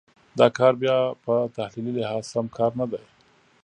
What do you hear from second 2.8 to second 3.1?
دی.